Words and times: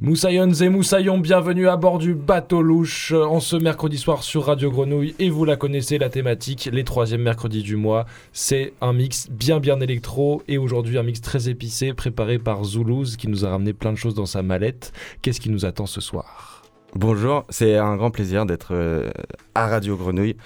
Moussaillons 0.00 0.52
et 0.52 0.68
Moussaillons, 0.68 1.18
bienvenue 1.18 1.68
à 1.68 1.76
bord 1.76 1.98
du 1.98 2.14
bateau 2.14 2.62
louche 2.62 3.10
en 3.10 3.40
ce 3.40 3.56
mercredi 3.56 3.98
soir 3.98 4.22
sur 4.22 4.44
Radio 4.44 4.70
Grenouille. 4.70 5.16
Et 5.18 5.28
vous 5.28 5.44
la 5.44 5.56
connaissez, 5.56 5.98
la 5.98 6.08
thématique, 6.08 6.68
les 6.72 6.84
troisièmes 6.84 7.22
mercredis 7.22 7.64
du 7.64 7.74
mois. 7.74 8.06
C'est 8.32 8.74
un 8.80 8.92
mix 8.92 9.28
bien 9.28 9.58
bien 9.58 9.80
électro 9.80 10.44
et 10.46 10.56
aujourd'hui 10.56 10.98
un 10.98 11.02
mix 11.02 11.20
très 11.20 11.48
épicé 11.48 11.94
préparé 11.94 12.38
par 12.38 12.62
Zoulouz 12.62 13.16
qui 13.16 13.26
nous 13.26 13.44
a 13.44 13.50
ramené 13.50 13.72
plein 13.72 13.90
de 13.90 13.98
choses 13.98 14.14
dans 14.14 14.24
sa 14.24 14.40
mallette. 14.42 14.92
Qu'est-ce 15.20 15.40
qui 15.40 15.50
nous 15.50 15.66
attend 15.66 15.86
ce 15.86 16.00
soir? 16.00 16.62
Bonjour, 16.94 17.44
c'est 17.48 17.76
un 17.76 17.96
grand 17.96 18.12
plaisir 18.12 18.46
d'être 18.46 18.74
euh, 18.74 19.10
à 19.56 19.66
Radio 19.66 19.96
Grenouille. 19.96 20.36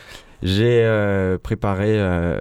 J'ai 0.43 0.83
euh, 0.83 1.37
préparé 1.37 2.01
euh, 2.01 2.41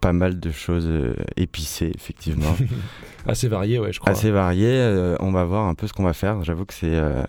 pas 0.00 0.12
mal 0.12 0.38
de 0.40 0.50
choses 0.50 0.88
épicées, 1.36 1.92
effectivement. 1.94 2.54
Assez 3.26 3.48
varié, 3.48 3.78
ouais, 3.78 3.92
je 3.92 4.00
crois. 4.00 4.12
Assez 4.12 4.30
varié. 4.30 4.68
Euh, 4.68 5.16
on 5.20 5.32
va 5.32 5.44
voir 5.44 5.66
un 5.66 5.74
peu 5.74 5.86
ce 5.86 5.92
qu'on 5.92 6.04
va 6.04 6.12
faire. 6.12 6.42
J'avoue 6.44 6.64
que 6.64 6.74
c'est, 6.74 6.94
euh, 6.94 7.22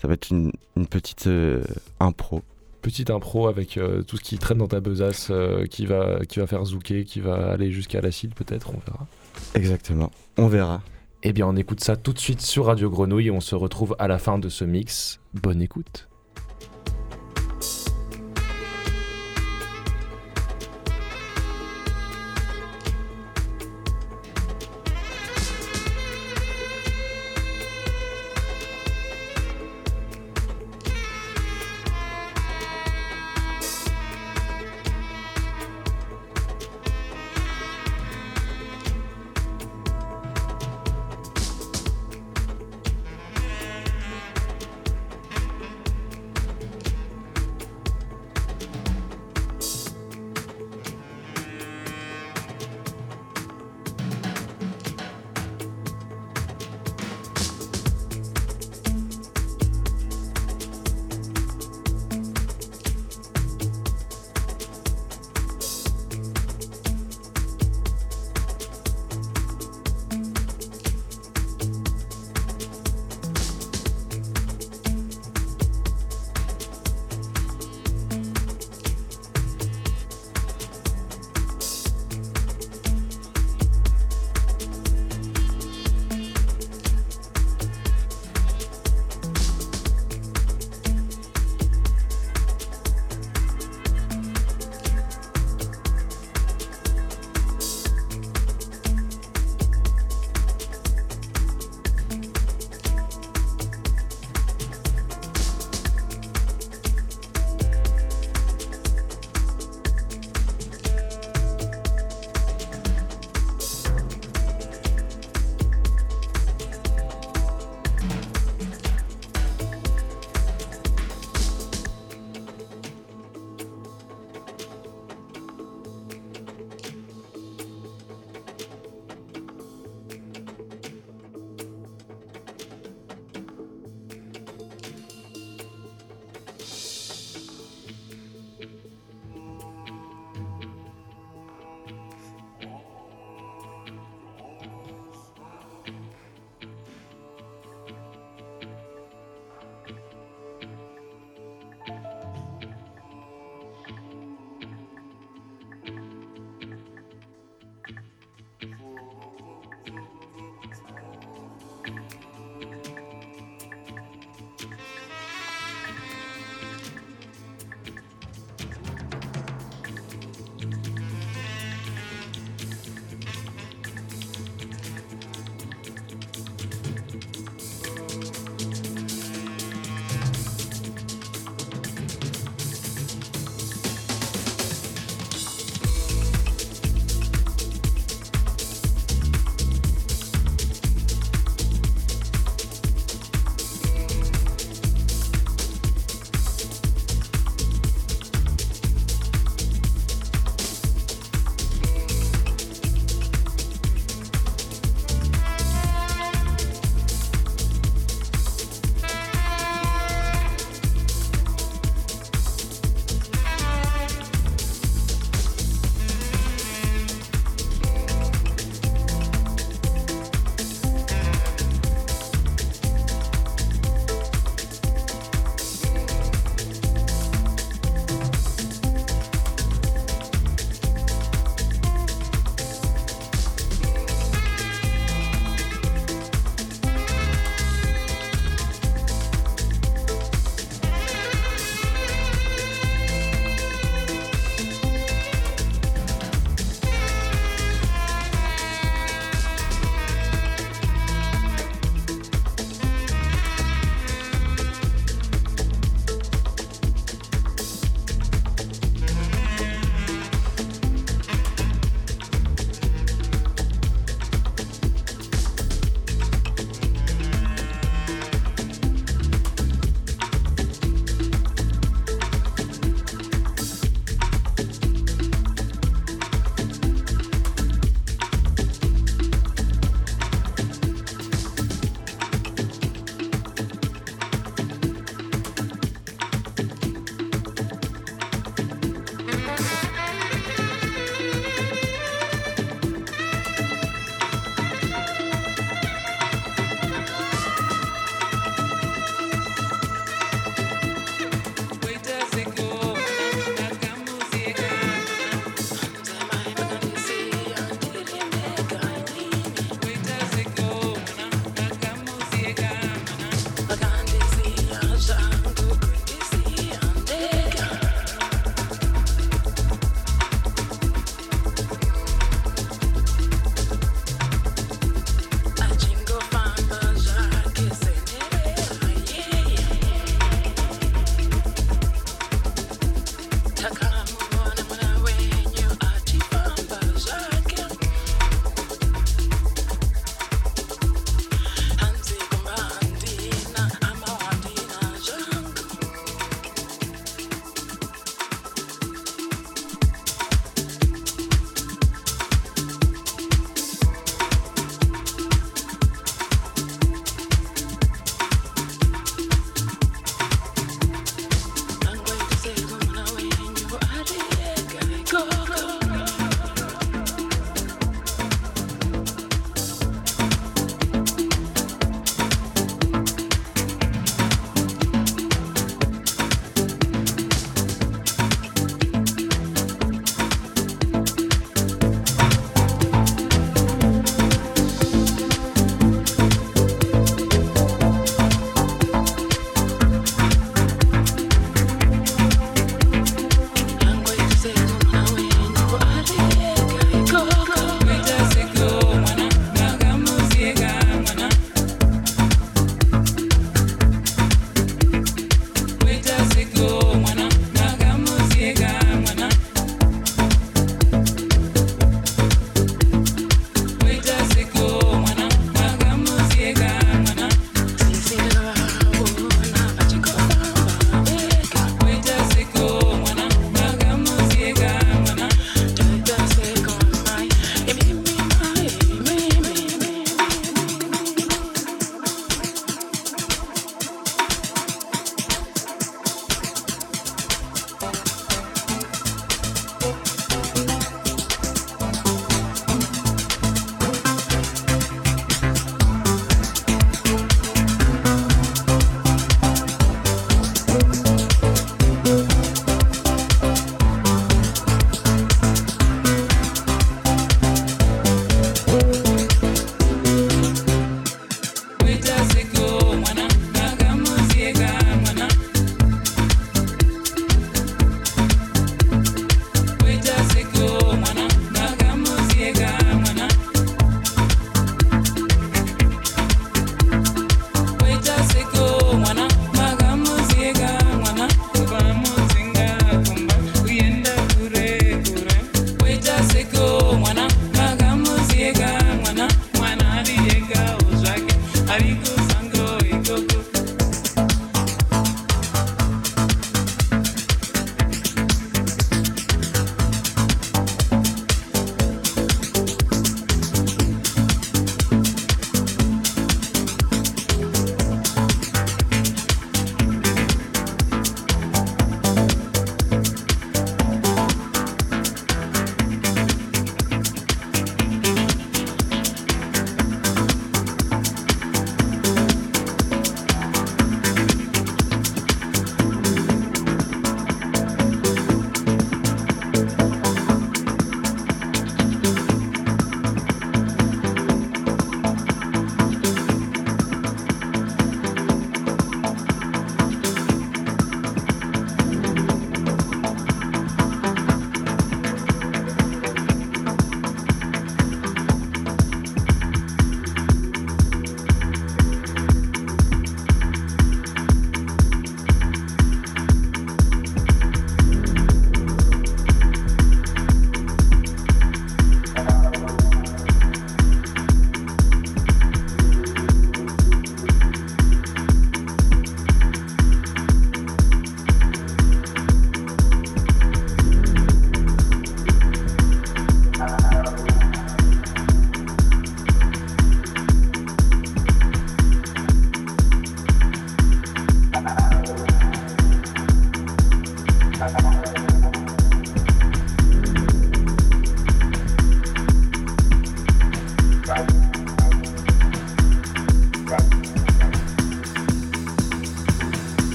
ça 0.00 0.08
va 0.08 0.14
être 0.14 0.30
une, 0.30 0.52
petite 0.88 1.26
euh, 1.26 1.62
impro. 2.00 2.42
Petite 2.82 3.10
impro 3.10 3.48
avec 3.48 3.80
tout 4.06 4.16
ce 4.16 4.22
qui 4.22 4.38
traîne 4.38 4.58
dans 4.58 4.68
ta 4.68 4.78
besace, 4.78 5.32
qui, 5.70 5.86
va, 5.86 6.20
qui 6.28 6.38
va 6.38 6.46
faire 6.46 6.64
zouker, 6.64 7.04
qui 7.04 7.20
va 7.20 7.50
aller 7.50 7.72
jusqu'à 7.72 8.00
l'acide 8.00 8.32
peut-être, 8.34 8.70
on 8.70 8.78
verra. 8.78 9.06
Exactement, 9.54 10.12
on 10.36 10.46
verra. 10.46 10.82
Eh 11.24 11.32
bien, 11.32 11.48
on 11.48 11.56
écoute 11.56 11.80
ça 11.80 11.96
tout 11.96 12.12
de 12.12 12.20
suite 12.20 12.40
sur 12.40 12.66
Radio 12.66 12.88
Grenouille 12.88 13.26
et 13.26 13.30
on 13.32 13.40
se 13.40 13.56
retrouve 13.56 13.96
à 13.98 14.06
la 14.06 14.18
fin 14.18 14.38
de 14.38 14.48
ce 14.48 14.64
mix. 14.64 15.18
Bonne 15.34 15.62
écoute. 15.62 16.05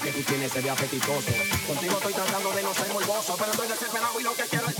Bikini 0.00 0.48
se 0.48 0.60
ve 0.60 0.70
apetitoso. 0.70 1.30
Contigo 1.66 1.92
estoy 1.96 2.12
tratando 2.12 2.52
de 2.52 2.62
no 2.62 2.74
ser 2.74 2.92
morboso, 2.92 3.36
pero 3.38 3.50
estoy 3.52 3.68
desesperado 3.68 4.20
y 4.20 4.22
lo 4.22 4.34
que 4.34 4.42
quiero 4.44 4.66
es. 4.68 4.76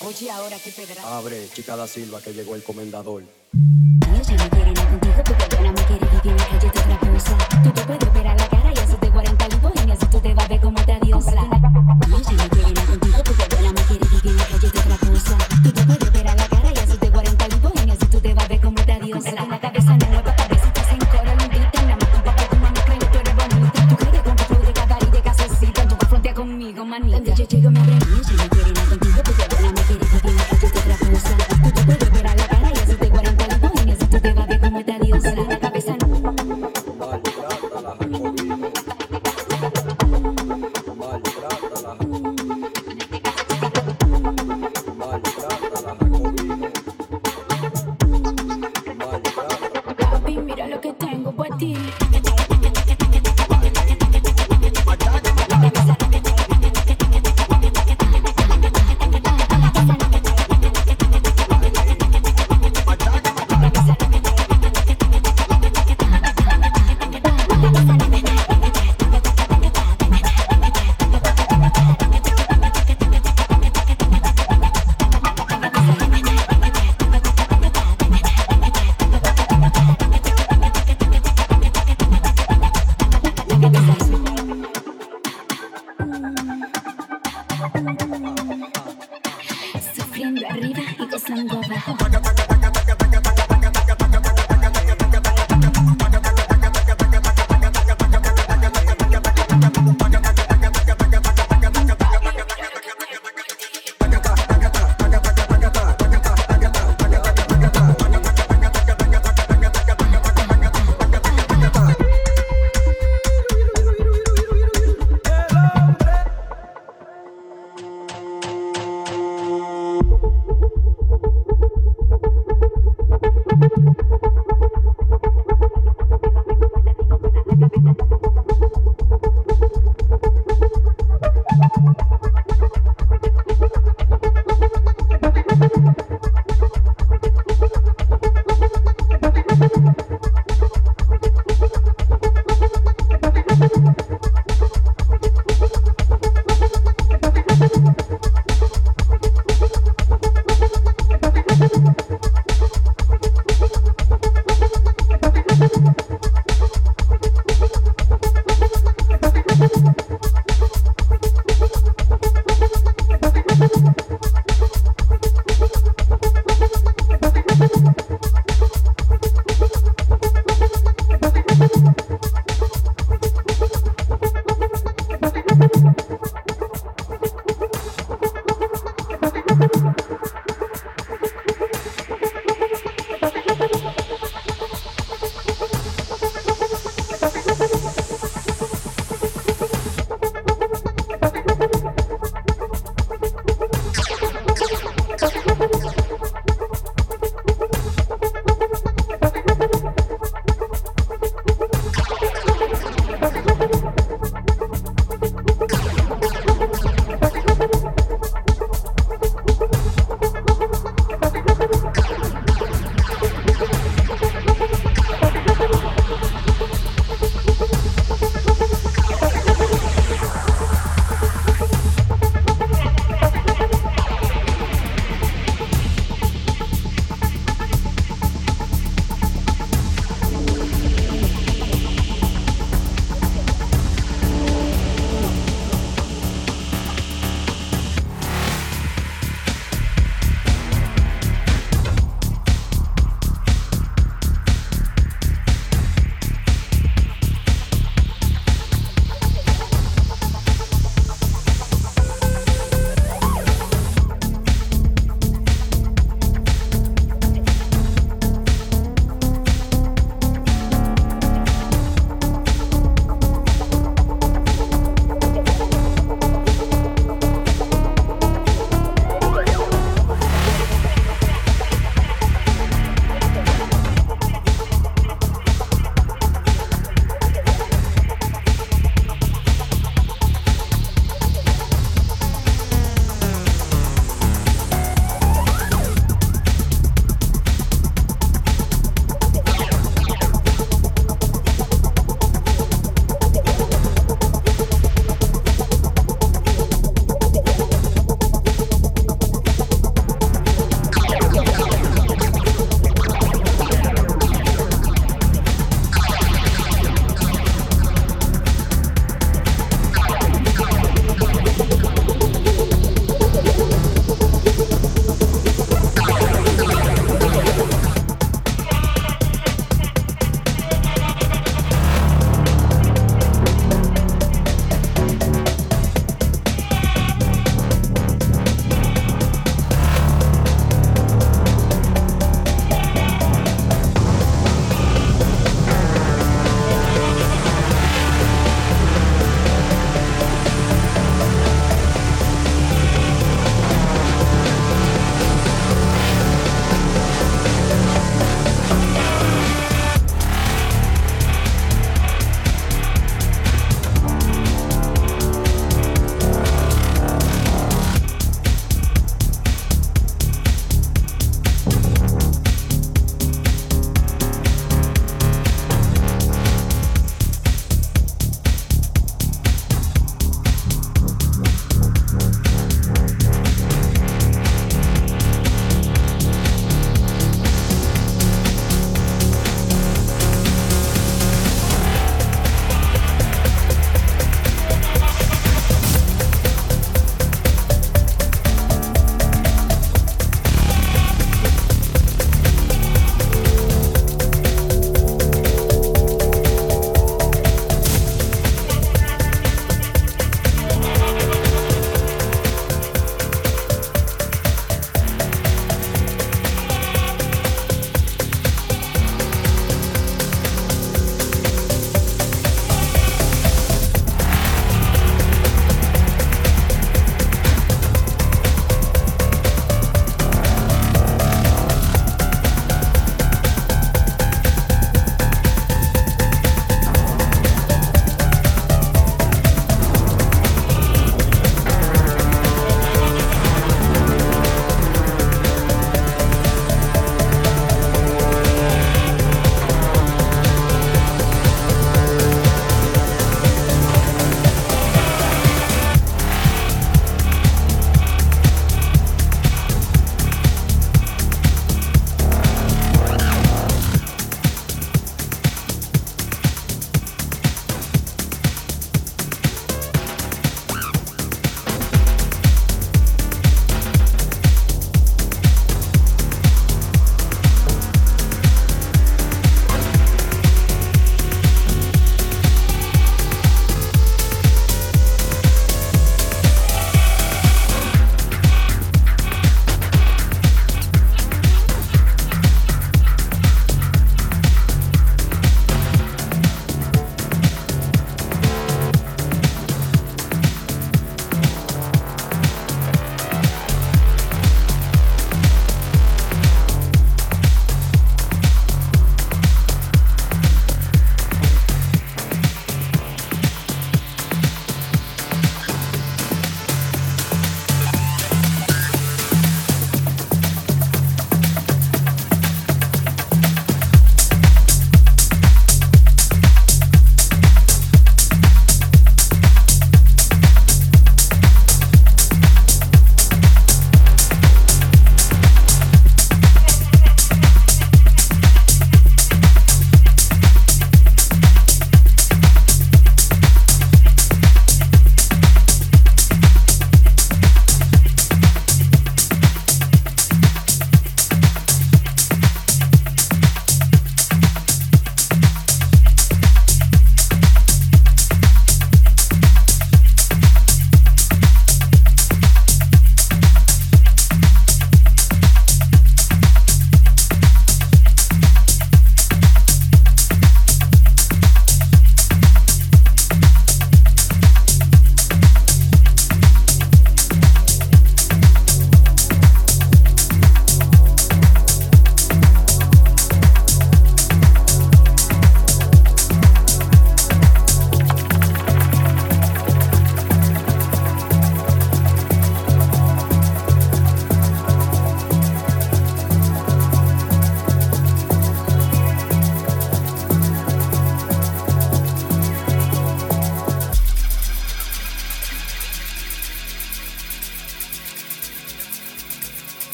Oye, 0.00 0.30
ahora 0.30 0.58
qué 0.58 0.70
pedra. 0.70 1.02
Abre, 1.16 1.48
chica 1.54 1.76
da 1.76 1.86
Silva, 1.86 2.20
que 2.20 2.32
llegó 2.32 2.54
el 2.54 2.62
comendador. 2.62 3.22
Ella 3.52 4.36
no 4.36 4.50
quiere 4.50 4.72
nada 4.72 4.90
contigo 4.90 5.22
porque 5.24 5.56
buena 5.56 5.72
me 5.72 5.86
quiere 5.86 6.06
vivir 6.06 6.26
en 6.26 6.36
la 6.36 6.48
calle 6.48 6.70
de 6.70 6.80
otra 6.80 7.12
cosa. 7.12 7.38
Tú 7.62 7.70
te 7.70 7.82
puedes 7.84 8.08
operar 8.08 8.40
la 8.40 8.48
cara 8.48 8.72
y 8.74 8.78
hacerte 8.78 9.10
40 9.10 9.48
libos 9.48 9.72
y 9.86 9.90
así 9.90 10.06
tú 10.06 10.20
te 10.20 10.34
vas 10.34 10.44
a 10.44 10.48
ver 10.48 10.60
como 10.60 10.84
te 10.84 10.92
adiosa. 10.92 11.73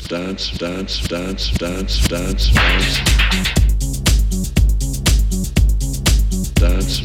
dance, 0.00 0.50
dance, 0.58 1.06
dance, 1.08 1.50
dance, 1.58 2.08
dance, 2.08 2.48
dance, 2.50 2.98
dance. 6.54 7.00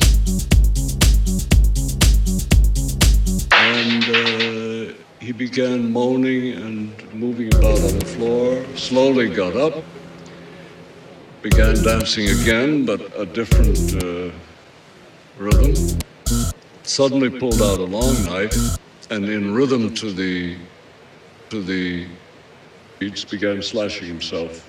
And 3.52 4.04
uh, 4.04 4.94
he 5.20 5.32
began 5.34 5.92
moaning 5.92 6.54
and 6.54 7.14
moving 7.14 7.54
about 7.54 7.80
on 7.80 8.00
the 8.00 8.06
floor, 8.06 8.64
slowly 8.76 9.30
got 9.30 9.56
up, 9.56 9.84
began 11.42 11.76
dancing 11.84 12.30
again, 12.42 12.86
but 12.86 13.02
a 13.20 13.26
different 13.26 13.78
uh, 14.02 14.32
rhythm. 15.38 16.00
Suddenly 16.84 17.30
pulled 17.30 17.62
out 17.62 17.80
a 17.80 17.84
long 17.84 18.16
knife 18.24 18.78
and 19.10 19.26
in 19.26 19.54
rhythm 19.54 19.94
to 19.96 20.12
the 20.12 20.56
to 21.50 21.62
the 21.62 22.08
beats 23.00 23.26
began 23.26 23.62
slashing 23.62 24.08
himself. 24.08 24.67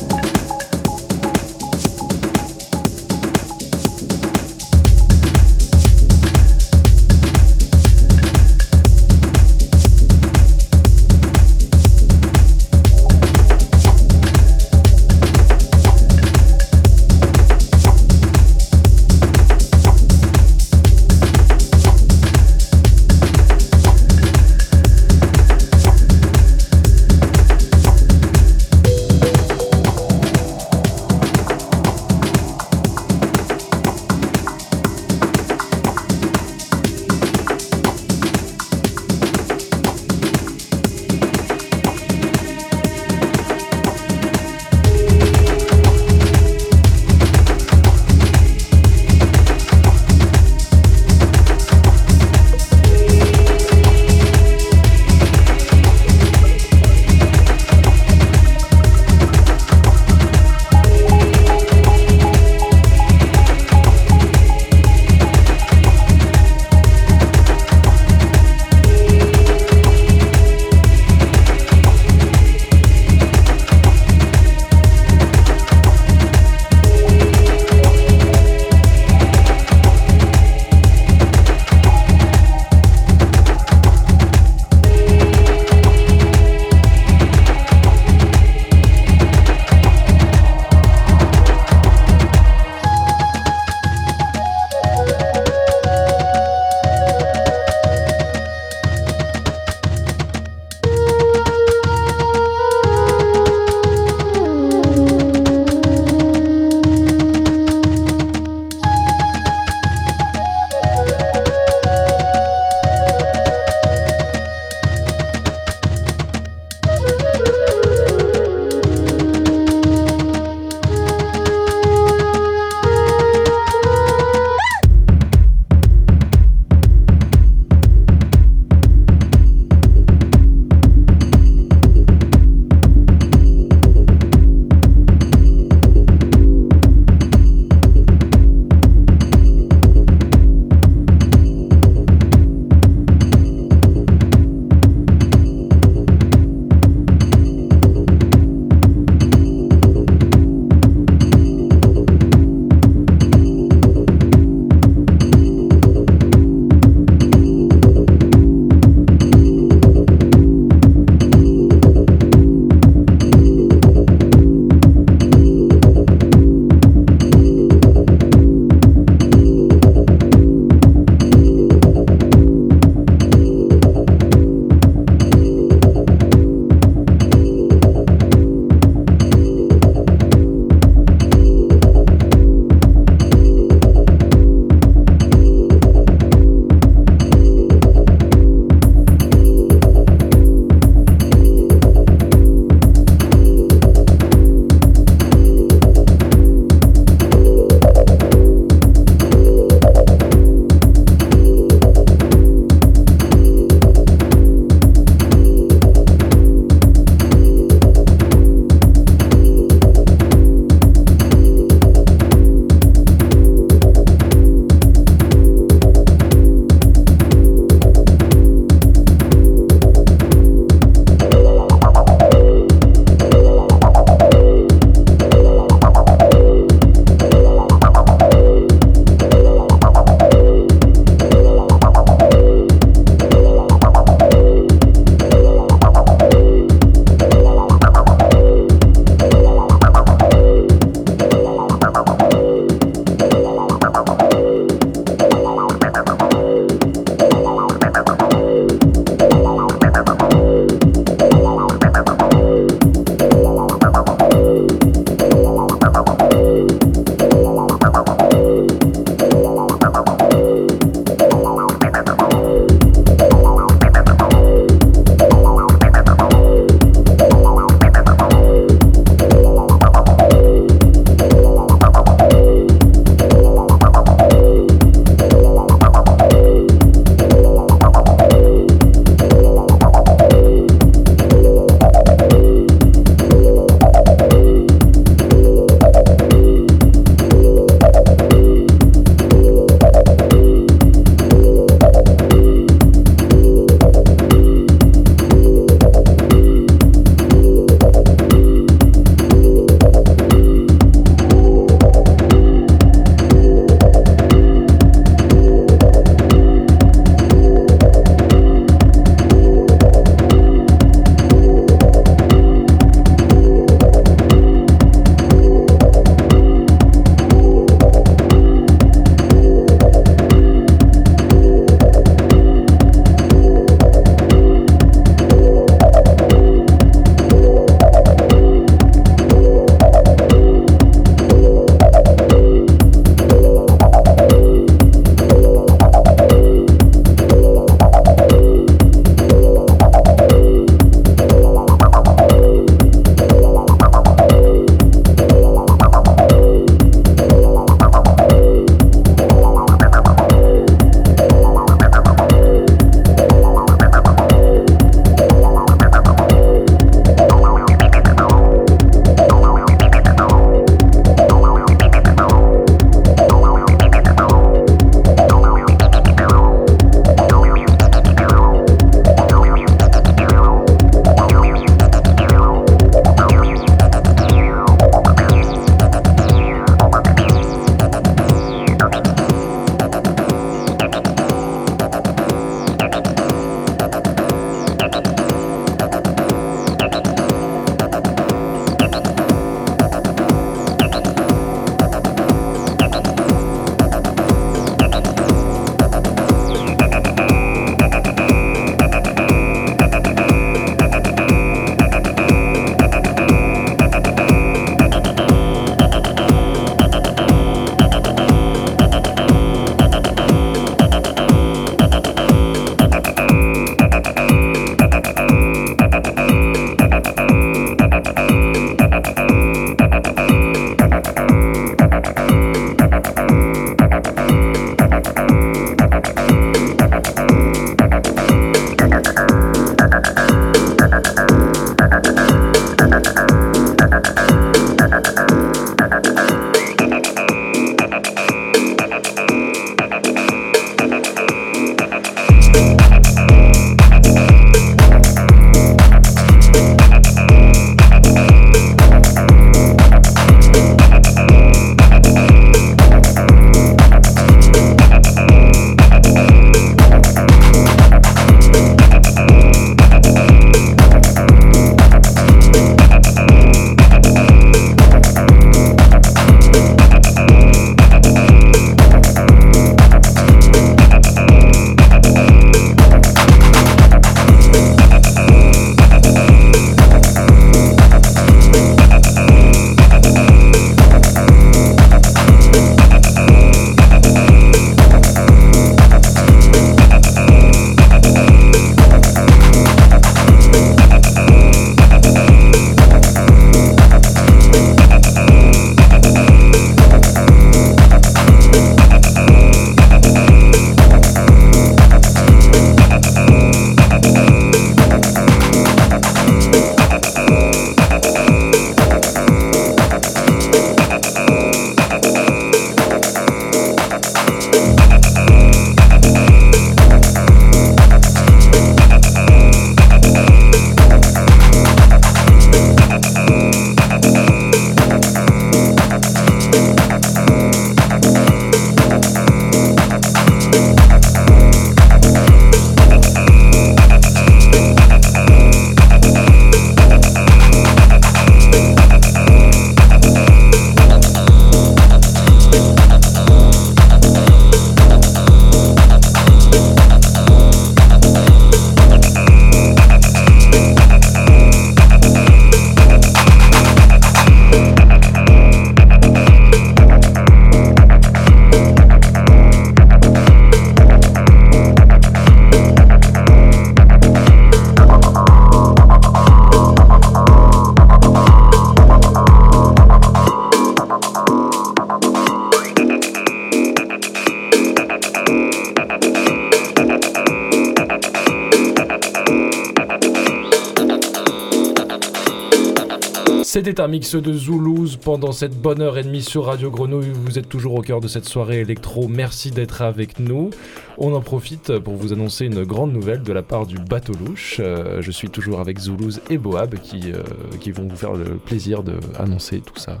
C'était 583.62 583.82
un 583.82 583.88
mix 583.88 584.14
de 584.14 584.32
Zoulouse 584.32 584.96
pendant 584.96 585.32
cette 585.32 585.54
bonne 585.54 585.82
heure 585.82 585.98
et 585.98 586.02
demie 586.02 586.22
sur 586.22 586.46
Radio 586.46 586.70
Grenouille. 586.70 587.12
Vous 587.12 587.38
êtes 587.38 587.46
toujours 587.46 587.74
au 587.74 587.82
cœur 587.82 588.00
de 588.00 588.08
cette 588.08 588.24
soirée 588.24 588.60
électro. 588.60 589.06
Merci 589.06 589.50
d'être 589.50 589.82
avec 589.82 590.18
nous. 590.18 590.48
On 590.96 591.12
en 591.12 591.20
profite 591.20 591.78
pour 591.80 591.94
vous 591.94 592.14
annoncer 592.14 592.46
une 592.46 592.64
grande 592.64 592.94
nouvelle 592.94 593.22
de 593.22 593.32
la 593.34 593.42
part 593.42 593.66
du 593.66 593.76
bateau 593.76 594.14
louche. 594.14 594.56
Euh, 594.60 595.02
je 595.02 595.10
suis 595.10 595.28
toujours 595.28 595.60
avec 595.60 595.78
Zoulouse 595.78 596.22
et 596.30 596.38
Boab 596.38 596.76
qui, 596.76 597.12
euh, 597.12 597.22
qui 597.60 597.70
vont 597.70 597.86
vous 597.86 597.96
faire 597.96 598.14
le 598.14 598.36
plaisir 598.36 598.82
d'annoncer 598.82 599.60
tout 599.60 599.78
ça. 599.78 600.00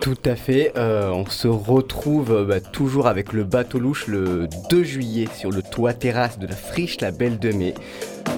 Tout 0.00 0.18
à 0.24 0.34
fait, 0.34 0.72
euh, 0.76 1.10
on 1.10 1.26
se 1.26 1.46
retrouve 1.46 2.32
euh, 2.32 2.44
bah, 2.44 2.60
toujours 2.60 3.06
avec 3.06 3.32
le 3.32 3.44
bateau 3.44 3.78
louche 3.78 4.06
le 4.06 4.48
2 4.70 4.82
juillet 4.82 5.28
sur 5.36 5.50
le 5.50 5.62
toit 5.62 5.92
terrasse 5.92 6.38
de 6.38 6.46
la 6.46 6.56
friche 6.56 7.00
La 7.00 7.10
Belle 7.10 7.38
de 7.38 7.52
Mai 7.52 7.74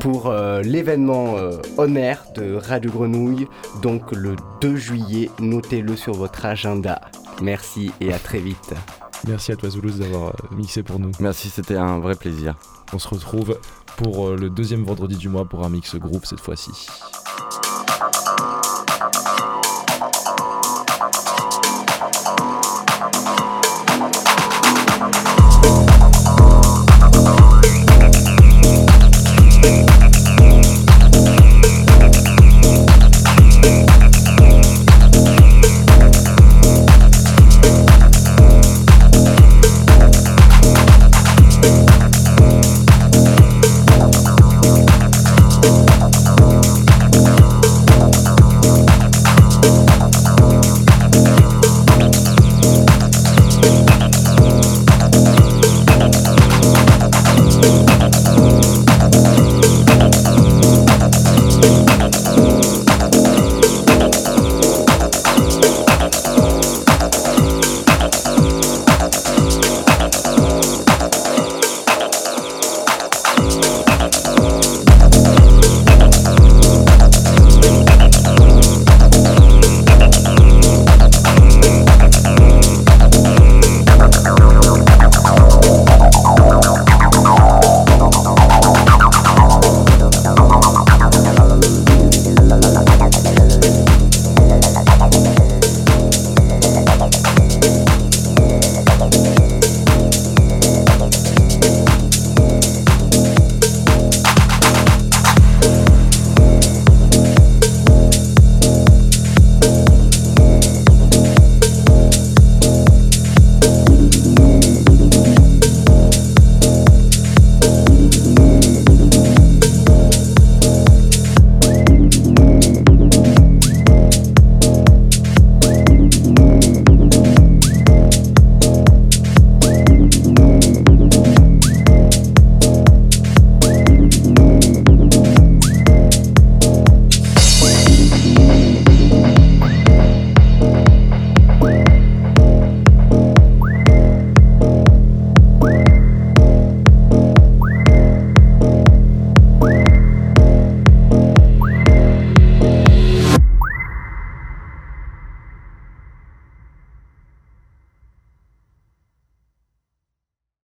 pour 0.02 0.26
euh, 0.26 0.62
l'événement 0.62 1.36
euh, 1.36 1.59
on 1.78 1.94
air 1.94 2.24
de 2.34 2.55
Radio 2.55 2.90
Grenouille, 2.90 3.47
donc 3.82 4.10
le 4.10 4.34
2 4.60 4.74
juillet, 4.74 5.30
notez-le 5.39 5.94
sur 5.94 6.14
votre 6.14 6.44
agenda. 6.44 7.01
Merci 7.40 7.93
et 8.01 8.12
à 8.12 8.18
très 8.18 8.40
vite. 8.40 8.74
Merci 9.28 9.52
à 9.52 9.56
toi 9.56 9.70
Zoulouse 9.70 10.01
d'avoir 10.01 10.32
mixé 10.51 10.82
pour 10.82 10.98
nous. 10.98 11.12
Merci, 11.20 11.51
c'était 11.51 11.76
un 11.76 12.01
vrai 12.01 12.16
plaisir. 12.16 12.56
On 12.93 12.98
se 12.98 13.06
retrouve 13.06 13.56
pour 13.97 14.26
euh, 14.26 14.36
le 14.36 14.51
deuxième 14.51 14.82
vendredi 14.82 15.16
du 15.16 15.28
mois 15.28 15.44
pour 15.44 15.64
un 15.64 15.68
mix 15.68 15.94
groupe 15.94 16.26
cette 16.26 16.40
fois-ci. 16.40 16.72